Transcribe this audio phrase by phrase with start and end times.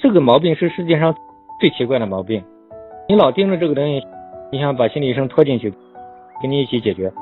[0.00, 1.14] 这个毛病是世界上
[1.58, 2.42] 最奇怪的毛病。
[3.08, 4.06] 你老盯着这个东西，
[4.52, 5.72] 你想把心理医生拖进去，
[6.40, 7.12] 跟你一起解决，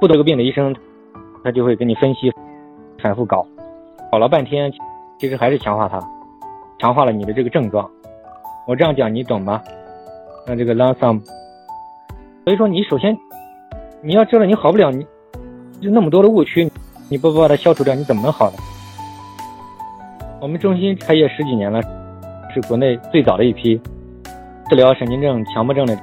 [0.00, 0.74] 不得个病的医生，
[1.44, 2.32] 他就会跟你分析，
[3.00, 3.46] 反复搞，
[4.10, 4.72] 搞了半天，
[5.18, 6.00] 其实还是强化它，
[6.78, 7.88] 强化了你的这个症状。
[8.66, 9.62] 我这样讲你懂吗？
[10.46, 11.20] 那这个 l o n s o m
[12.44, 13.16] 所以说你首先
[14.02, 15.06] 你要知道你好不了，你
[15.80, 16.68] 就那么多的误区，
[17.08, 18.56] 你不把它消除掉，你怎么能好呢？
[20.40, 21.80] 我们中心开业十几年了。
[22.54, 23.80] 是国内最早的一批
[24.70, 25.98] 治疗神经症、强迫症的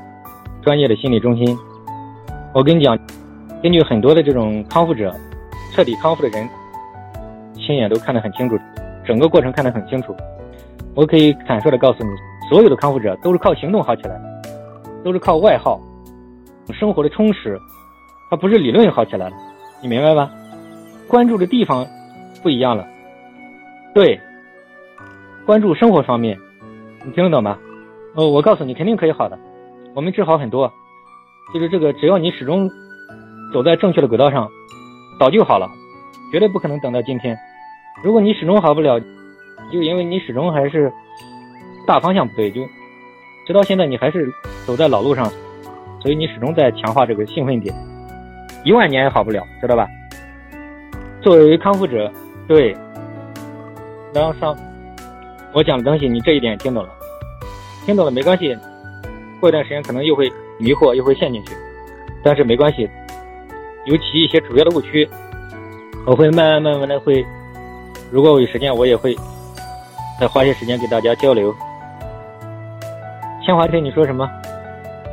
[0.61, 1.57] 专业的心理中心。
[2.53, 2.99] 我跟你讲，
[3.63, 5.15] 根据很多的这种康复者、
[5.73, 6.47] 彻底康复的人，
[7.55, 8.59] 亲眼都看得很清楚，
[9.05, 10.13] 整个过程看得很清楚。
[10.93, 12.09] 我可以坦率的告诉你，
[12.49, 14.51] 所有的康复者都是靠行动好起来的，
[15.05, 15.79] 都是靠外耗、
[16.73, 17.57] 生活的充实，
[18.29, 19.35] 他不是理论好起来了。
[19.81, 20.29] 你明白吧？
[21.07, 21.87] 关注的地方
[22.43, 22.85] 不一样了。
[23.93, 24.19] 对。
[25.43, 26.37] 关注生活方面，
[27.03, 27.57] 你听得懂吗？
[28.15, 29.37] 哦，我告诉你，肯定可以好的。
[29.95, 30.71] 我们治好很多，
[31.53, 32.69] 就是这个，只要你始终
[33.53, 34.49] 走在正确的轨道上，
[35.19, 35.67] 早就好了，
[36.31, 37.37] 绝对不可能等到今天。
[38.03, 38.99] 如果你始终好不了，
[39.71, 40.91] 就因为你始终还是
[41.87, 42.61] 大方向不对，就
[43.47, 44.31] 直到现在你还是
[44.65, 45.29] 走在老路上，
[45.99, 47.73] 所以你始终在强化这个兴奋点，
[48.63, 49.87] 一万年也好不了，知道吧？
[51.21, 52.11] 作为康复者，
[52.47, 52.75] 对，
[54.13, 54.55] 然后上。
[55.53, 56.89] 我讲的东西，你这一点听懂了，
[57.85, 58.57] 听懂了没关系，
[59.39, 61.51] 过一段时间可能又会迷惑，又会陷进去，
[62.23, 62.89] 但是没关系，
[63.85, 65.09] 尤其一些主要的误区，
[66.05, 67.25] 我会慢慢慢慢的会，
[68.11, 69.13] 如果我有时间，我也会
[70.19, 71.53] 再花些时间给大家交流。
[73.45, 74.29] 千华听你说什么？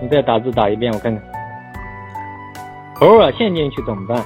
[0.01, 1.23] 你再打字打一遍，我看看。
[3.01, 4.23] 偶尔陷进去怎么办？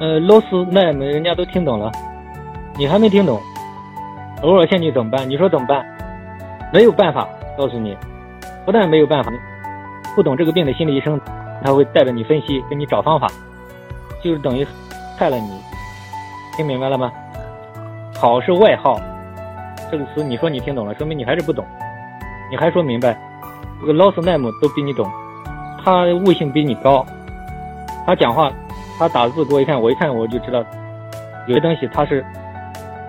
[0.00, 1.92] 呃，螺丝那人家都听懂了，
[2.76, 3.40] 你还没听懂。
[4.42, 5.28] 偶尔陷进去怎么办？
[5.28, 5.84] 你说怎么办？
[6.72, 7.96] 没有办法，告诉你，
[8.64, 9.30] 不但没有办法，
[10.14, 11.20] 不懂这个病的心理医生，
[11.62, 13.26] 他会带着你分析，给你找方法，
[14.22, 14.66] 就是等于
[15.18, 15.60] 害了你。
[16.56, 17.12] 听明白了吗？
[18.16, 18.98] 好是外号，
[19.90, 21.64] 这个词你说你听懂了，说明你还是不懂。
[22.50, 23.16] 你还说明白，
[23.80, 25.06] 这个 loss name 都比你懂，
[25.84, 27.04] 他悟性比你高，
[28.06, 28.50] 他讲话，
[28.98, 30.64] 他打字给我一看，我一看我就知道，
[31.46, 32.24] 有些东西他是。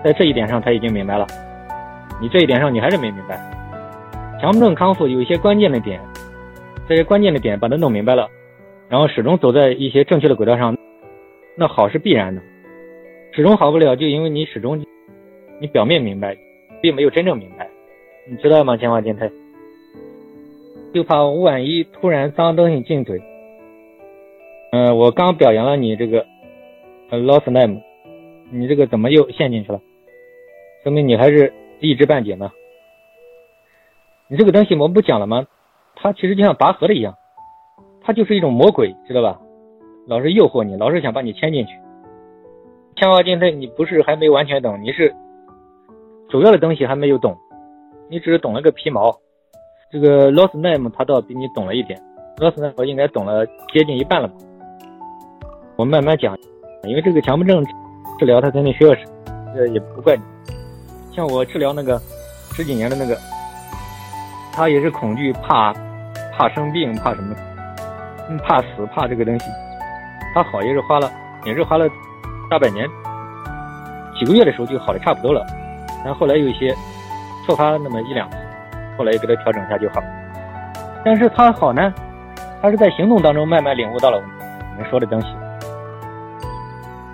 [0.04, 1.26] 在这一点上，他已经明白了。
[2.20, 3.38] 你这一点上，你还是没明白。
[4.40, 6.00] 强迫症康复有一些关键的点，
[6.88, 8.28] 这些关键的点把它弄明白了，
[8.88, 10.76] 然后始终走在一些正确的轨道上，
[11.56, 12.42] 那好是必然的。
[13.32, 14.84] 始终好不了，就因为你始终
[15.60, 16.36] 你表面明白，
[16.80, 17.68] 并没有真正明白，
[18.28, 18.76] 你知道吗？
[18.76, 19.30] 千华电台，
[20.92, 23.22] 就怕万一突然脏东西进嘴。
[24.72, 26.26] 嗯，我刚表扬了你这个
[27.10, 27.80] lost name，
[28.50, 29.80] 你这个怎么又陷进去了？
[30.82, 32.50] 说明你还是一知半解呢。
[34.28, 35.46] 你这个东西我们不讲了吗？
[35.94, 37.14] 它其实就像拔河的一样，
[38.00, 39.38] 它就是一种魔鬼，知道吧？
[40.08, 41.72] 老是诱惑你，老是想把你牵进去。
[42.96, 45.14] 千华金退，你不是还没完全懂，你是
[46.28, 47.36] 主要的东西还没有懂，
[48.08, 49.16] 你只是懂了个皮毛。
[49.90, 52.00] 这个 loss name 他倒比你懂了一点
[52.38, 54.34] ，loss name 应该懂了接近一半了吧？
[55.76, 56.36] 我慢慢讲，
[56.84, 57.64] 因为这个强迫症
[58.18, 58.94] 治疗它肯定需要，
[59.54, 60.22] 这也不怪你。
[61.14, 62.00] 像我治疗那个
[62.54, 63.18] 十几年的那个，
[64.52, 65.72] 他也是恐惧、怕、
[66.36, 67.36] 怕生病、怕什么，
[68.44, 69.46] 怕死、怕这个东西。
[70.34, 71.12] 他好也是花了，
[71.44, 71.86] 也是花了
[72.48, 72.88] 大半年，
[74.18, 75.44] 几个月的时候就好的差不多了。
[76.02, 76.74] 然后后来有一些
[77.46, 78.36] 触发那么一两次，
[78.96, 80.02] 后来又给他调整一下就好。
[81.04, 81.92] 但是他好呢，
[82.62, 85.26] 他是在行动当中慢慢领悟到了我们说的东西。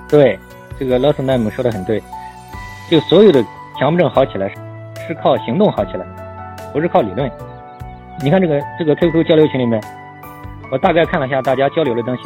[0.08, 0.38] 对，
[0.78, 2.00] 这个老斯奈姆说的很对，
[2.88, 3.44] 就所有的。
[3.78, 4.48] 强迫症好起来
[5.06, 6.04] 是靠行动好起来，
[6.72, 7.30] 不是靠理论。
[8.20, 9.80] 你看这个这个 QQ 交流群里面，
[10.72, 12.24] 我大概看了一下大家交流的东西，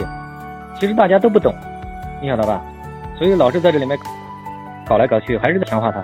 [0.80, 1.54] 其实大家都不懂，
[2.22, 2.62] 你晓得吧？
[3.18, 3.98] 所以老是在这里面
[4.86, 6.02] 搞来搞去，还是在强化它，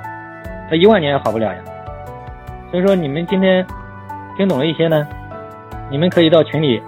[0.69, 1.59] 他一万年也好不了呀。
[2.71, 3.67] 所以说你们今天
[4.37, 5.09] 听懂了一些呢，
[5.91, 6.83] 你们可以到群里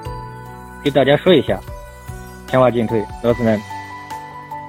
[0.85, 1.59] 给大家说一下，
[2.47, 3.59] 强化进退，老师们，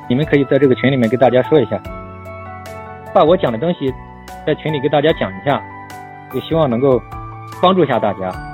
[0.08, 1.78] 你们可以在这个群里面给大家说一下。
[3.14, 3.94] 把我讲的东西
[4.46, 5.62] 在群里给大家讲一下，
[6.34, 7.02] 也希望能够
[7.62, 8.51] 帮助一下大家。